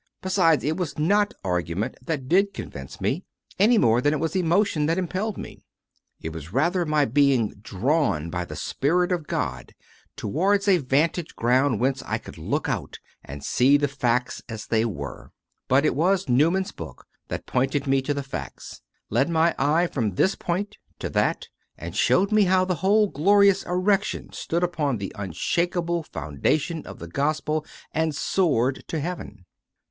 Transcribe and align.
Besides, 0.23 0.63
it 0.63 0.77
was 0.77 0.97
not 0.97 1.35
argument 1.43 1.95
that 2.03 2.27
did 2.27 2.55
convince 2.55 2.99
me, 2.99 3.23
any 3.59 3.77
more 3.77 4.01
than 4.01 4.15
it 4.15 4.19
was 4.19 4.35
emotion 4.35 4.87
that 4.87 4.97
impelled 4.97 5.37
me. 5.37 5.61
It 6.19 6.33
was 6.33 6.51
rather 6.51 6.87
my 6.87 7.05
being 7.05 7.49
drawn 7.61 8.31
by 8.31 8.45
the 8.45 8.55
Spirit 8.55 9.11
of 9.11 9.27
God 9.27 9.75
towards 10.15 10.67
a 10.67 10.79
vantage 10.79 11.35
ground 11.35 11.79
whence 11.79 12.01
I 12.01 12.17
could 12.17 12.39
look 12.39 12.67
out 12.67 12.97
and 13.23 13.43
see 13.45 13.77
the 13.77 13.87
facts 13.87 14.41
as 14.49 14.65
they 14.65 14.85
were; 14.85 15.33
but 15.67 15.85
it 15.85 15.93
was 15.95 16.27
Newman 16.27 16.63
s 16.63 16.71
book 16.71 17.05
that 17.27 17.45
pointed 17.45 17.85
me 17.85 18.01
to 18.01 18.13
the 18.15 18.23
facts, 18.23 18.81
led 19.11 19.29
my 19.29 19.53
eye 19.59 19.85
from 19.85 20.15
this 20.15 20.33
point 20.33 20.77
to 20.97 21.09
that, 21.11 21.47
and 21.77 21.95
showed 21.95 22.31
me 22.31 22.45
how 22.45 22.65
the 22.65 22.73
whole 22.81 23.07
glorious 23.07 23.61
erection 23.67 24.33
stood 24.33 24.63
upon 24.63 24.97
the 24.97 25.13
unshakeable 25.13 26.01
foundation 26.01 26.83
of 26.87 26.97
the 26.97 27.07
Gospel 27.07 27.63
and 27.93 28.15
soared 28.15 28.83
to 28.87 28.99
heaven. 28.99 29.45